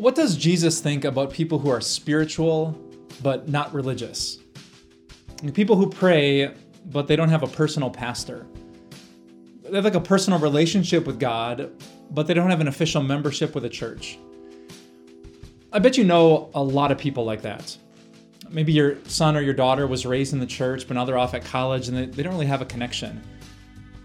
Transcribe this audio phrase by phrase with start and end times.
[0.00, 2.74] What does Jesus think about people who are spiritual
[3.22, 4.38] but not religious?
[5.52, 6.54] People who pray
[6.86, 8.46] but they don't have a personal pastor.
[9.62, 11.70] They have like a personal relationship with God,
[12.12, 14.18] but they don't have an official membership with a church.
[15.70, 17.76] I bet you know a lot of people like that.
[18.48, 21.34] Maybe your son or your daughter was raised in the church, but now they're off
[21.34, 23.20] at college and they, don't really have a connection.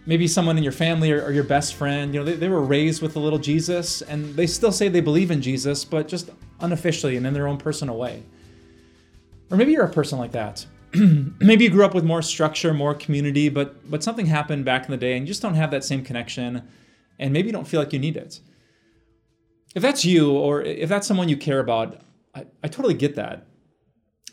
[0.05, 2.61] Maybe someone in your family or, or your best friend, you know, they, they were
[2.61, 6.29] raised with a little Jesus and they still say they believe in Jesus, but just
[6.59, 8.23] unofficially and in their own personal way.
[9.49, 10.65] Or maybe you're a person like that.
[11.39, 14.91] maybe you grew up with more structure, more community, but but something happened back in
[14.91, 16.63] the day and you just don't have that same connection
[17.19, 18.39] and maybe you don't feel like you need it.
[19.73, 22.01] If that's you or if that's someone you care about,
[22.33, 23.47] I, I totally get that.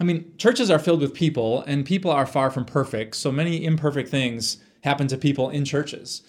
[0.00, 3.64] I mean, churches are filled with people and people are far from perfect, so many
[3.64, 6.22] imperfect things happen to people in churches.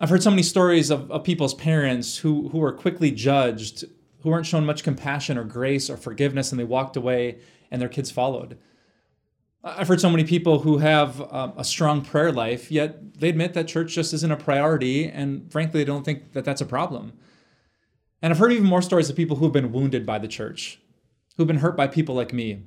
[0.00, 3.84] I've heard so many stories of, of people's parents who, who were quickly judged,
[4.20, 7.38] who weren't shown much compassion or grace or forgiveness, and they walked away
[7.70, 8.58] and their kids followed.
[9.62, 13.54] I've heard so many people who have uh, a strong prayer life, yet they admit
[13.54, 17.14] that church just isn't a priority, and frankly, they don't think that that's a problem.
[18.20, 20.80] And I've heard even more stories of people who've been wounded by the church,
[21.36, 22.62] who've been hurt by people like me,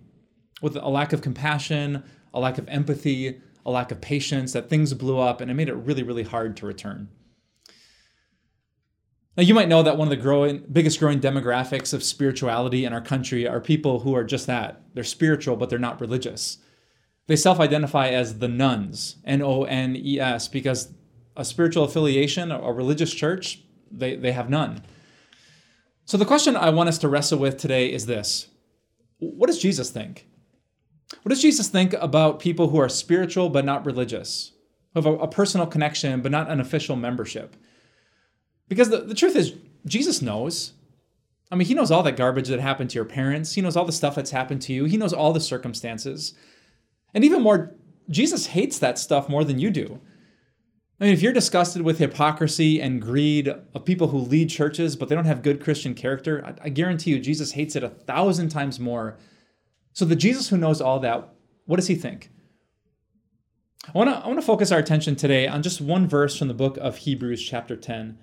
[0.62, 4.94] with a lack of compassion, a lack of empathy, a lack of patience, that things
[4.94, 7.10] blew up and it made it really, really hard to return.
[9.36, 12.94] Now, you might know that one of the growing, biggest growing demographics of spirituality in
[12.94, 14.82] our country are people who are just that.
[14.96, 16.58] They're spiritual, but they're not religious.
[17.28, 20.94] They self identify as the nones, N O N E S, because
[21.36, 24.82] a spiritual affiliation, a religious church, they, they have none.
[26.06, 28.48] So, the question I want us to wrestle with today is this
[29.20, 30.27] What does Jesus think?
[31.22, 34.52] What does Jesus think about people who are spiritual but not religious,
[34.94, 37.56] who have a, a personal connection but not an official membership?
[38.68, 39.54] Because the, the truth is,
[39.86, 40.74] Jesus knows.
[41.50, 43.54] I mean, he knows all that garbage that happened to your parents.
[43.54, 44.84] He knows all the stuff that's happened to you.
[44.84, 46.34] He knows all the circumstances.
[47.14, 47.74] And even more,
[48.10, 50.02] Jesus hates that stuff more than you do.
[51.00, 55.08] I mean, if you're disgusted with hypocrisy and greed of people who lead churches, but
[55.08, 58.50] they don't have good Christian character, I, I guarantee you Jesus hates it a thousand
[58.50, 59.18] times more.
[59.98, 61.28] So, the Jesus who knows all that,
[61.66, 62.30] what does he think?
[63.88, 66.78] I want to I focus our attention today on just one verse from the book
[66.78, 68.16] of Hebrews chapter 10.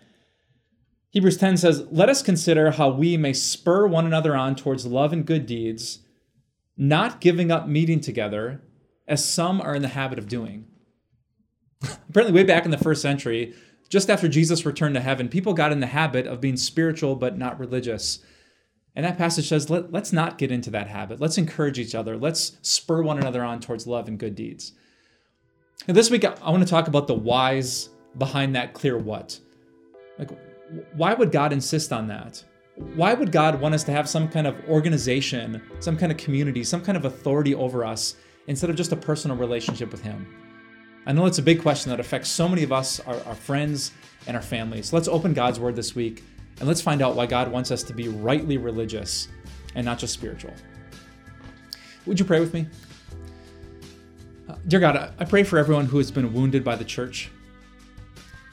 [1.10, 5.12] Hebrews 10 says, "Let us consider how we may spur one another on towards love
[5.12, 5.98] and good deeds,
[6.76, 8.62] not giving up meeting together,
[9.08, 10.66] as some are in the habit of doing."
[12.08, 13.52] Apparently, way back in the first century,
[13.88, 17.36] just after Jesus returned to heaven, people got in the habit of being spiritual but
[17.36, 18.20] not religious.
[18.96, 21.20] And that passage says, Let, us not get into that habit.
[21.20, 22.16] Let's encourage each other.
[22.16, 24.72] Let's spur one another on towards love and good deeds.
[25.88, 29.38] And this week, I want to talk about the whys behind that clear what.
[30.18, 30.30] Like,
[30.94, 32.42] why would God insist on that?
[32.94, 36.64] Why would God want us to have some kind of organization, some kind of community,
[36.64, 38.16] some kind of authority over us
[38.46, 40.26] instead of just a personal relationship with Him?
[41.06, 43.92] I know it's a big question that affects so many of us, our, our friends,
[44.26, 44.88] and our families.
[44.88, 46.22] So let's open God's Word this week
[46.58, 49.28] and let's find out why God wants us to be rightly religious
[49.74, 50.52] and not just spiritual.
[52.06, 52.66] Would you pray with me?
[54.48, 57.30] Uh, dear God, I pray for everyone who has been wounded by the church.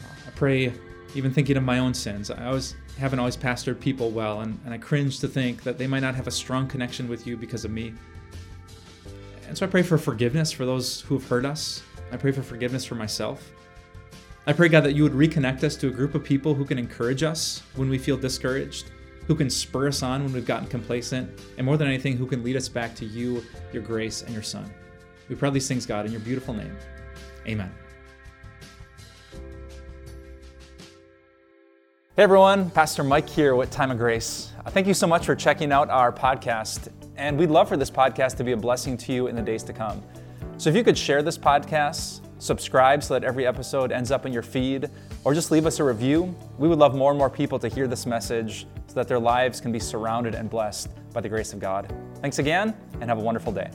[0.03, 0.73] I pray,
[1.15, 2.31] even thinking of my own sins.
[2.31, 5.87] I always haven't always pastored people well, and, and I cringe to think that they
[5.87, 7.93] might not have a strong connection with you because of me.
[9.47, 12.41] And so I pray for forgiveness for those who have hurt us, I pray for
[12.41, 13.51] forgiveness for myself.
[14.47, 16.79] I pray, God, that you would reconnect us to a group of people who can
[16.79, 18.89] encourage us when we feel discouraged,
[19.27, 22.43] who can spur us on when we've gotten complacent, and more than anything, who can
[22.43, 24.67] lead us back to you, your grace, and your Son.
[25.29, 26.75] We pray these things, God, in your beautiful name.
[27.47, 27.71] Amen.
[32.15, 34.53] Hey everyone, Pastor Mike here with Time of Grace.
[34.65, 37.91] Uh, thank you so much for checking out our podcast, and we'd love for this
[37.91, 40.01] podcast to be a blessing to you in the days to come.
[40.57, 44.33] So if you could share this podcast, subscribe so that every episode ends up in
[44.33, 44.89] your feed,
[45.23, 47.87] or just leave us a review, we would love more and more people to hear
[47.87, 51.59] this message so that their lives can be surrounded and blessed by the grace of
[51.59, 51.93] God.
[52.21, 53.69] Thanks again, and have a wonderful day.